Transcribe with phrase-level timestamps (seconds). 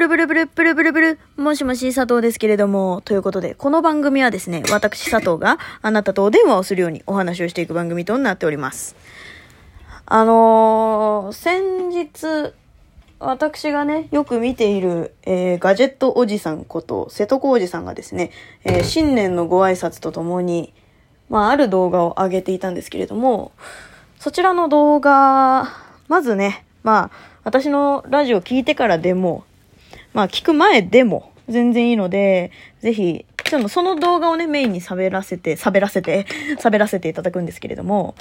[0.00, 8.96] ルブルブルブルブルブル、もしもし佐藤ですけれども、ということで、この番組はですね、私佐藤があなたとお電話をするようにお話をしていく番組となっております。
[10.06, 12.54] あのー、先日、
[13.18, 18.30] 私がね、よく見ている、えー、ガジェットおじさんこと、瀬戸康二さんがですね、
[18.64, 20.72] えー新年のご挨拶とともに、
[21.28, 23.52] まあ、ある動画を上げていたんですけれども、
[24.18, 25.68] そちらの動画、
[26.08, 29.44] まずね、まあ、私のラジオ聞いてからでも、
[30.12, 36.26] まあ、聞く前でも全然いいので、ぜひ、ちょっとその動画をね、メインに喋らせて、喋らせて、
[36.62, 38.14] 喋らせていただくんですけれども、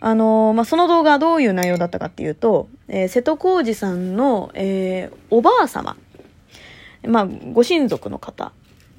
[0.00, 5.96] あのーまあ、その動画はどういう内容だったかっていうと、えー瀬戸康史さんの、えーおばあ様、
[7.06, 8.52] まあ、ご親族の方、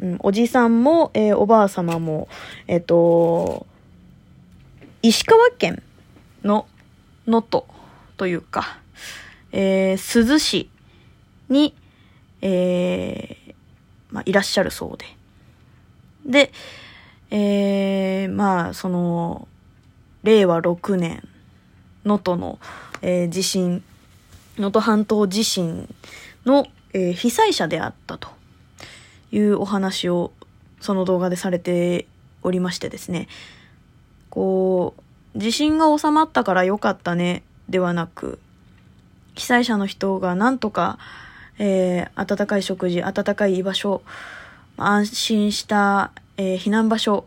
[0.00, 2.28] うん、おじさんも、えーおばあ様も、
[2.66, 3.66] えっ、と、
[5.02, 5.82] 石川県
[6.44, 6.66] の
[7.26, 7.64] 能登
[8.16, 8.78] というか、
[9.52, 10.70] えー珠洲市
[11.50, 11.74] に、
[12.42, 13.54] えー
[14.10, 15.06] まあ、いらっしゃるそうで。
[16.24, 16.52] で、
[17.30, 19.48] えーまあ、その、
[20.22, 21.22] 令和6年、
[22.04, 22.58] 能登の、
[23.02, 23.82] えー地震、
[24.56, 25.92] 能登半島地震
[26.44, 28.28] の、えー被災者であったと
[29.30, 30.32] いうお話を
[30.80, 32.06] その動画でされて
[32.42, 33.28] おりましてですね、
[34.30, 34.94] こ
[35.34, 38.38] う、地震が収まったから良かったね、ではなく、
[39.34, 40.98] 被災者の人がなんとか、
[41.58, 44.02] えー暖かい食事、暖かい居場所、
[44.76, 47.26] 安心した、えー避難場所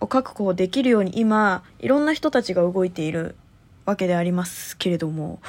[0.00, 3.36] を確保できるように今、いろんな人たちが動いている
[3.84, 5.40] わけでありますけれども、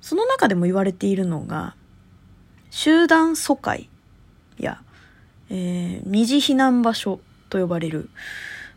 [0.00, 1.74] その中でも言われているのが、
[2.70, 3.88] 集団疎開
[4.58, 4.80] や、
[5.50, 8.08] えー二次避難場所と呼ばれる、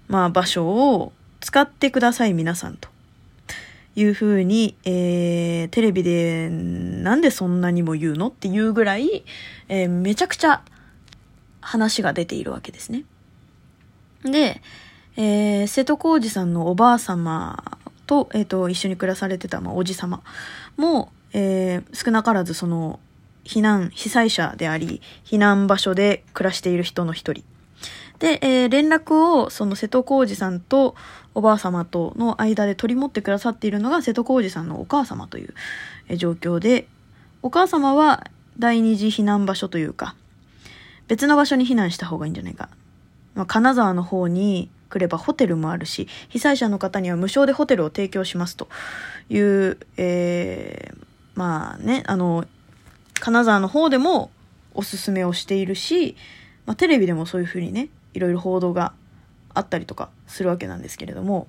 [0.07, 2.89] まあ場所を使ってください皆さんと。
[4.01, 9.23] いうふうに、えーテレビでなんでそんなにも言うのっていうぐらい、
[9.67, 10.61] えーめちゃくちゃ
[11.61, 13.03] 話が出ているわけですね。
[14.23, 14.61] で、
[15.17, 17.63] えー瀬戸康史さんのおばあ様
[18.07, 20.23] と、えっ、と、一緒に暮らされてた、まあ、おじ様
[20.77, 22.99] も、えー少なからずその、
[23.43, 27.43] 避難、被災者であり、避難場所で暮らしている人の一人。
[28.19, 30.95] で、えー連絡を、その瀬戸康史さんと
[31.33, 36.87] おばあ様との間で取り持ってくださっているのが瀬戸康史さんのお母様という状況で、
[37.41, 40.15] お母様は第二次避難場所というか、
[41.07, 42.69] 別の場所に避難した方がいいんじゃないか。
[43.35, 48.67] まあ、金沢の方に来ればホテルもあるし、被災者の方には無償でホテルを提供しますと
[49.29, 51.05] いう、えー
[51.35, 52.45] まあね、あの、
[53.21, 54.29] 金沢の方でも
[54.73, 56.17] おすすめをしているし、
[56.65, 58.93] まあ、テレビでもそういうふうにね、いろいろ報道が
[59.53, 61.47] あったりとかするわけなんですけれども、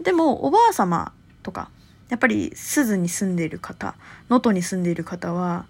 [0.00, 1.70] でも、おばあ様とか、
[2.08, 3.94] やっぱり珠洲に住んでいる方、
[4.28, 5.66] 能登に住んでいる方は、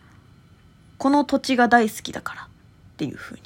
[0.98, 2.46] この土地が大好きだからっ
[2.96, 3.42] ていうふうに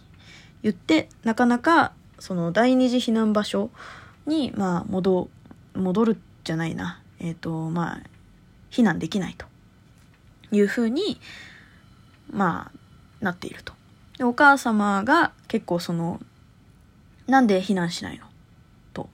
[0.63, 3.71] 言って、なかなかその第二次避難場所
[4.27, 5.29] に、まあ、戻、
[5.75, 7.01] 戻るじゃないな。
[7.19, 8.01] えっ、と、まあ、
[8.71, 9.47] 避難できないと
[10.51, 11.21] いうふうに、
[12.31, 13.73] まあ、なっていると。
[14.19, 16.21] で、お母様が結構その、
[17.33, 18.27] なんで避難しないの？
[18.93, 19.09] と。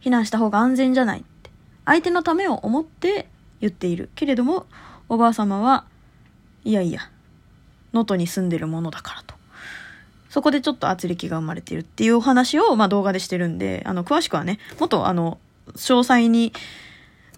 [0.00, 1.50] 避難した方が安全じゃないって。
[1.84, 3.28] 相手のためを思って
[3.60, 4.08] 言っている。
[4.14, 4.64] けれども、
[5.10, 5.84] おばあ様は、
[6.64, 7.02] いやいや、
[7.92, 9.34] 能登に住んでるものだからと。
[10.30, 15.38] そこでちょっと圧力が生まれてるっていうお話を、まあ、動画でしてるんで、あの、詳しくはね、もっとあの、
[15.74, 16.54] 詳細に、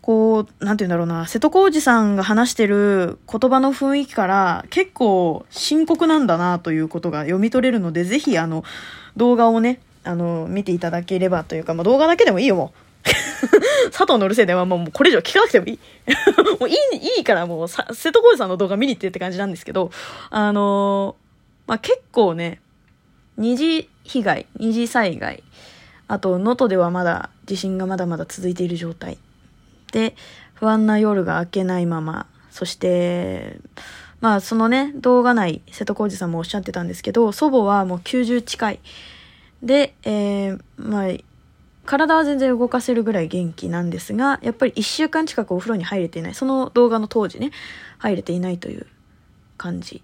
[0.00, 8.62] こう、なんて言うんだろうな、瀬戸康史さんが話してる言葉の雰囲気から結構深刻なんだなということが読み取れるので、ぜひあの、
[9.16, 12.86] 動画をね、あの、見ていただければというか、まあ、動画だけでもいいよ、もう。
[13.92, 15.78] 佐藤のるせえ電話ももうこれ以上聞かなくてもいい。
[16.58, 16.76] もういい、
[17.18, 19.90] いいからもうさ、瀬戸康史さんの動画見に行ってって感じなんですけど、
[20.30, 21.16] あの
[21.66, 22.60] まあ、結構ね、
[23.36, 25.42] 二次被害、二次災害、
[26.08, 29.18] あと、能登ではまだ地震がまだまだ続いている状態。
[29.92, 30.14] で、
[30.54, 33.58] 不安な夜が明けないまま、そして、
[34.20, 38.80] まあそのね、動画内、瀬戸康史さんもおっしゃってたんですけど、祖母はもう90近い。
[39.62, 41.16] で、えー、まあ、
[41.86, 46.34] 体は全然動かせるぐらい元気なんですが、やっぱり1週間近くお風呂に入れていない。
[46.34, 47.52] その動画の当時ね、
[47.98, 48.86] 入れていないという
[49.56, 50.02] 感じ。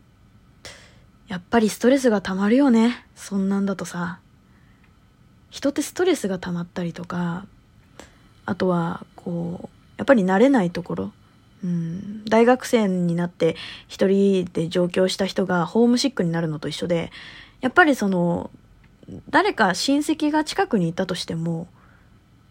[1.29, 3.05] やっぱりストレスが溜まるよね。
[3.15, 4.21] そんなんだとさ。
[5.51, 7.47] 人ってストレスが溜まったりとか、
[8.47, 9.69] あとは、こう、
[9.99, 11.13] やっぱり慣れないところ。
[11.65, 13.55] うん、大学生になって
[13.87, 17.13] 一人で上京した人がホームシックになるのと一緒で、
[17.61, 18.51] やっぱりその、
[19.31, 21.69] 誰か親戚が近くにいたとしても、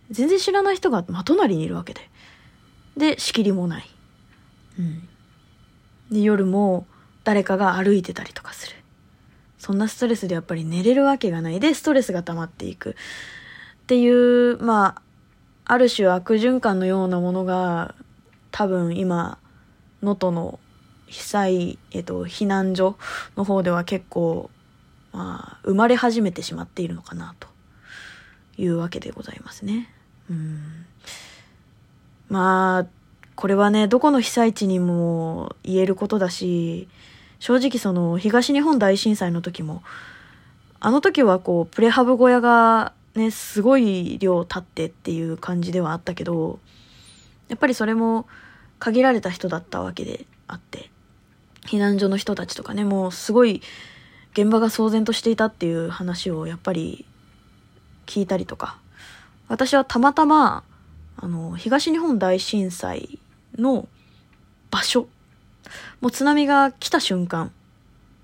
[0.09, 2.09] 全然知らない人が真隣にいるわけで。
[2.97, 3.89] で、仕切りもない。
[4.79, 5.07] うん。
[6.11, 6.85] で、夜も、
[7.23, 8.75] 誰かが歩いてたりとかする。
[9.57, 12.91] そんなストレスでやっぱり寝れるわけがないで、ストレスが溜まっていく。
[12.91, 12.93] っ
[13.85, 15.01] ていう、まあ、
[15.65, 17.95] ある種悪循環のようなものが、
[18.51, 19.37] 多分今、
[20.01, 20.59] 能登の
[21.07, 22.97] 被災、えっと、避難所
[23.37, 24.49] の方では結構、
[25.13, 27.47] まあ、生まれ始めてしまっているのかな、と
[28.57, 29.89] いうわけでございますね。
[30.29, 30.85] うん。
[32.29, 32.87] まあ、
[33.35, 36.87] これはね、どこの被災地にも言えることだし、
[37.39, 39.83] 正直その東日本大震災の時も、
[40.79, 46.59] あの時はこう、プレハブ小屋がね、すごい量立ってっていう感じではあったけど、
[47.49, 48.27] やっぱりそれも
[48.79, 50.89] 限られた人だったわけであって、
[51.65, 53.61] 避難所の人たちとかね、もうすごい
[54.33, 57.05] 現場が騒然としていたっていう話をやっぱり
[58.05, 58.77] 聞いたりとか、
[59.47, 60.63] 私はたまたま、
[61.17, 63.19] あの、東日本大震災
[63.57, 63.87] の
[64.69, 65.07] 場所
[65.99, 67.51] もう津波が来た瞬間、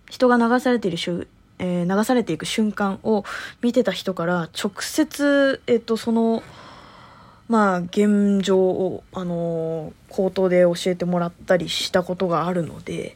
[0.09, 1.27] 人が流されている瞬、
[1.59, 3.23] え、流されていく瞬間を
[3.61, 6.43] 見てた人から直接、えっ、と、その、
[7.47, 13.15] まあ、現状を、あのー、口頭で教えてもらったりしたことがあるので、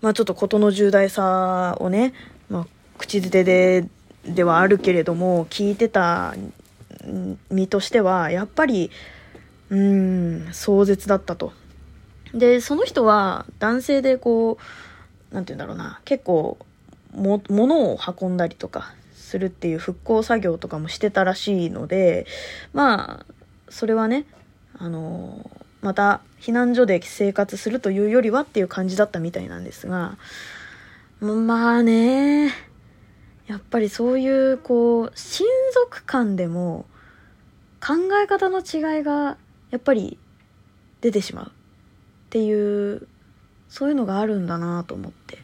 [0.00, 2.12] まあ、ちょっと事の重大さをね、
[2.48, 2.66] まあ、
[2.98, 3.88] 口づてで、
[4.24, 6.34] ではあるけれども、聞いてた
[7.50, 8.90] 身としては、やっぱり、
[9.70, 11.52] うん、壮絶だったと。
[12.34, 14.58] で、その人は男性でこ
[15.30, 16.58] う、なんて言うんだろうな、結構、
[17.14, 22.26] も、物を運んだりとかするっていう復興作業とかもしてたらしいので、
[22.72, 23.37] まあ、
[23.70, 24.24] それはね、
[24.78, 25.50] あの、
[25.80, 30.16] また避難所で生活するというよりはっていう感じだったみたいなんですが、
[31.20, 32.52] まあね、
[33.46, 36.86] やっぱりそういう、こう、親族間でも
[37.80, 39.36] 考え方の違いが
[39.70, 40.18] やっぱり
[41.00, 41.52] 出てしまう。
[42.28, 43.08] っていう
[43.70, 45.38] そういうのがあるんだなと思って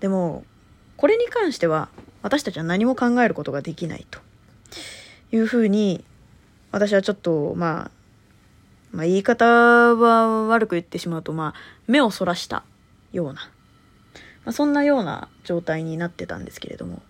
[0.00, 0.44] でも
[0.98, 1.88] これに関しては
[2.20, 4.20] 私たちは何も考えることができないと
[5.32, 6.04] いうふうに
[6.72, 7.90] 私はちょっとまあ
[8.90, 12.64] まあ言い方は悪く言ってしまうとまあ目をそらした
[13.12, 13.40] ような、ま
[14.46, 17.02] あ、そんなような状態になってたんですけれども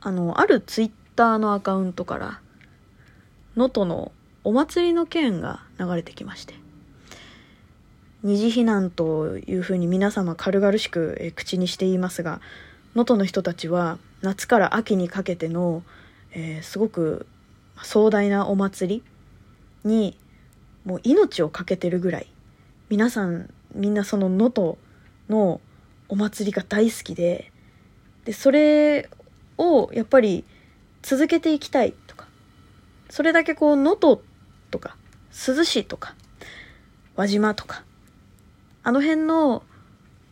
[0.00, 2.40] あのあるツイッターのアカウントから
[3.56, 6.54] 能登のお祭りの件が流れてきまして
[8.22, 12.40] 二次避難というふうに皆様軽々しく、口にしていますが
[12.94, 15.82] 能登の人たちは夏から秋にかけての、
[16.32, 17.26] えー、すごく
[17.82, 19.02] 壮大なお祭
[19.84, 20.16] りに
[20.84, 22.26] もう命を懸けてるぐらい
[22.88, 24.78] 皆さんみんなその能登
[25.28, 25.60] の
[26.08, 27.50] お祭りが大好きで
[28.24, 29.08] でそれ
[29.58, 30.44] をやっぱり
[31.02, 32.26] 続けていきたいとか
[33.10, 34.20] それだけこう能登
[34.70, 34.96] とか
[35.30, 36.14] 珠洲市とか
[37.16, 37.84] 輪島とか
[38.82, 39.62] あの辺の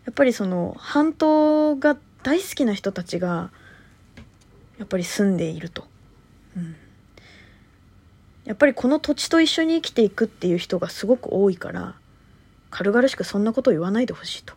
[0.04, 3.50] やっぱりその半島が大好きな人たちが
[4.78, 5.84] やっぱり住んでいると、
[6.56, 6.76] うん、
[8.44, 11.94] やっぱりこの土地と一緒に生きていくっていう人がすごく多いから
[12.70, 14.54] 軽々しくそんなことを言わないでほしいと。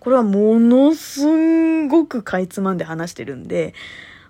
[0.00, 3.72] これはものすんごくかいつまんで話してるんで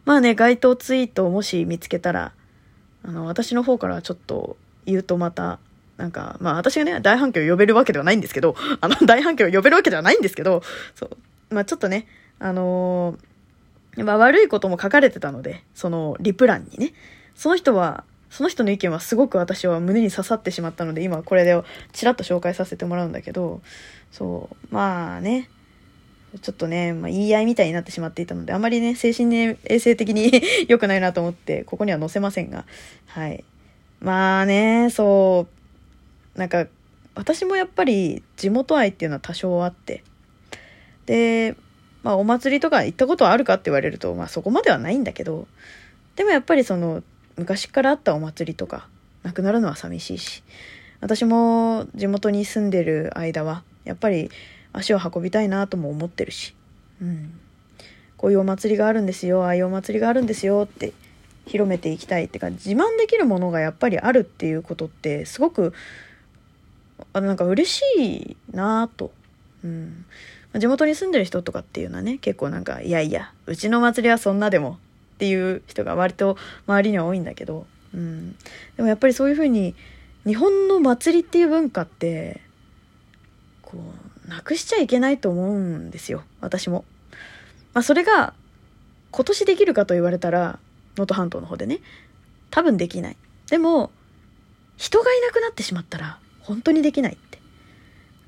[0.05, 2.33] まあね該当ツイートをもし見つけたら
[3.03, 5.61] あの私の方からちょっと言うとまた
[5.97, 10.63] なんか、まあ私がね、大反響を呼べるわけではないんですけど、 あの、大反響を呼べるわけではないんですけど、
[10.97, 11.07] そ
[11.51, 12.09] う、まあちょっとね、
[12.41, 16.93] あのー、まあ悪いことも書かれてたので、そのリプ欄にね、
[17.35, 21.63] その人は、その人の意見はすごく私は胸に刺さってしまったので、今これで
[21.93, 23.61] ちらっと紹介させてもらうんだけど、
[24.11, 25.49] そう、まあね、
[26.41, 32.65] ちょっとね、まあ、言い合いみたいになってしまっていたので、あまりね、精神衛生的に良くないなと思って、ここには載せませんが、
[33.07, 33.45] はい。
[34.01, 35.47] まあね、そ
[36.37, 36.67] う、なんか
[37.15, 40.03] 私もやっぱり地元愛っていうのは多少あって
[41.07, 41.57] で
[42.03, 45.47] まあお祭りとか行ったことはあるかって言われるとまあそこまではないんだけど
[46.17, 47.03] でもやっぱりその
[47.37, 48.89] 昔からあったお祭りとか
[49.23, 50.43] なくなるのは寂しいし
[51.01, 54.31] 私も地元に住んでる間はやっぱり
[54.73, 56.55] 足を運びたいなとも思ってるし、
[57.01, 57.39] うん、
[58.17, 60.93] こういうお祭りがあるんですよああいうお祭りがあるんですよって
[61.47, 65.73] 広めていきたいってか自慢できるものがやっぱりあるっていうことってすごく
[67.13, 69.11] あなんか嬉しいなと。
[69.65, 70.05] うん。
[70.59, 74.79] 地元に住んでる人とかっていうのはね、結構なんか、いやいや、うちの祭りはそんなでも
[75.23, 76.37] っていう人が割と
[76.67, 77.65] 周りには多いんだけど、
[77.95, 78.33] うん。
[78.77, 79.77] でもやっぱりそういうふうに、
[80.27, 82.41] 日本の祭りっていう文化って、
[83.63, 83.79] こ
[84.27, 86.25] う、なくしちゃいけないと思うんですよ。
[86.41, 86.85] 私も。
[87.73, 88.35] まあそれが、
[89.13, 90.59] 今年できるかと言われたら、
[90.97, 91.79] 能登半島の方でね、
[92.51, 93.17] 多分できない。
[93.49, 93.93] でも、
[94.77, 97.39] 人がいなくなってしまったら、本当にできないって。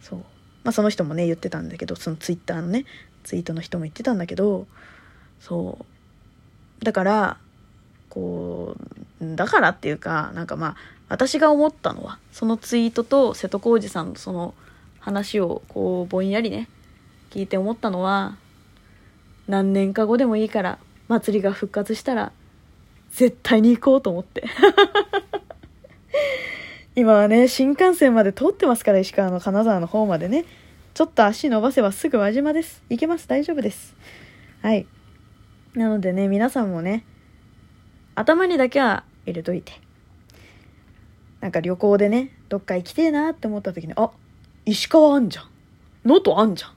[0.00, 0.18] そう。
[0.62, 2.86] まあその人もね言ってたんだけどそのツイッターのね
[3.24, 4.66] ツイートの人も言ってたんだけど
[5.40, 5.93] そう
[6.84, 7.36] だから
[8.08, 8.76] こ
[9.20, 10.76] うだからっていうかなんかまあ
[11.08, 14.54] 私が思ったのはそのツイートと瀬戸康史さんのその
[15.00, 16.68] 話をこうぼんやりね
[17.30, 18.36] 聞いて思ったのは
[19.48, 22.32] 何年か後でもいいから祭りが復活したら
[23.10, 24.44] 絶対に行こうと思って。
[26.96, 30.44] 今はね新幹線まで通ってますから石川の金沢の方までね。
[30.94, 32.84] ちょっと足伸ばせばすぐ輪島です。
[32.88, 33.26] 行けます。
[33.26, 33.96] 大丈夫です。
[34.62, 34.86] はい。
[35.75, 37.04] なのでね皆さんもね
[38.14, 39.81] 頭にだけは入れといて。
[41.40, 44.11] なんか旅行でねどっか行きてえなって思った時にあ
[44.64, 45.45] 石川あんじゃん。
[46.07, 46.71] 能登あんじゃん。
[46.71, 46.75] っ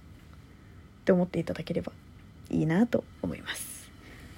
[1.05, 1.93] て思っていただければ
[2.49, 3.89] いいなと思います。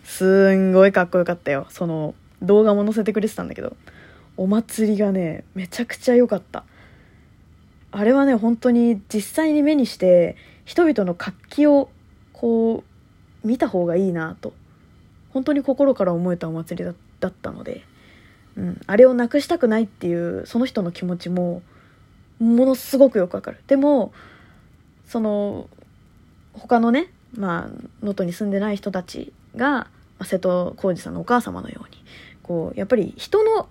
[0.03, 1.65] すんごいかっこよかったよ。
[1.69, 2.13] その
[2.43, 3.75] 動画も載せてくれてたんだけど。
[4.37, 6.63] お祭りがねめちゃくちゃ良かった。
[7.91, 11.89] あれはね本当に実際に目にして人々の活気を
[12.33, 12.88] こう
[13.43, 14.53] 見た方がいいなと。
[15.31, 17.83] 本当に心から思えたお祭りだったので、
[18.55, 21.61] うん、あれをなくしたくないっていうその人の気持ちも
[22.39, 23.59] ものすごくよくわかる。
[23.67, 24.11] でも
[25.05, 25.69] その
[26.53, 27.67] 他のねまあ
[28.01, 29.87] 能登に住んでない人たちが、
[30.23, 32.03] 瀬戸康史さんのお母様のように
[32.43, 33.69] こうやっぱり人の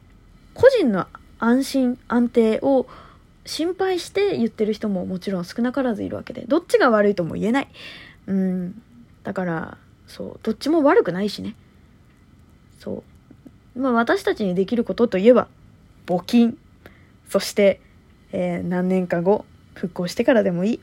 [0.54, 1.06] 個人の
[1.38, 2.86] 安心安定を
[3.44, 7.68] 心配して言ってる人ももちろん少なからずいるわけでどっちが悪いとも言えない。
[8.26, 8.82] うん。
[9.28, 11.54] だからそうどっちも悪くないしね。
[12.80, 13.04] そ
[13.76, 13.78] う。
[13.78, 15.48] まあ私たちにできることといえば
[16.06, 16.56] 募金。
[17.28, 17.82] そして、
[18.32, 19.44] えー、何年か後
[19.74, 20.80] 復興してからでもいい。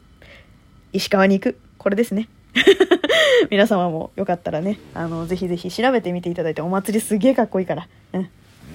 [0.94, 1.60] 石川に行く。
[1.80, 2.30] これですね。
[3.50, 7.88] 皆様もよかったらねあのぜひぜひ調べてみていただいてお祭りすげえかっこいいから。
[8.14, 8.30] うん。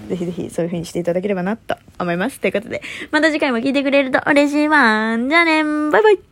[0.09, 2.41] ぜひぜひそういう風にしていただければなと思います。
[2.41, 5.17] ということで、また次回も聞いてくれると嬉しいわ。
[5.17, 5.63] じゃあね。
[5.63, 6.30] バイバイ。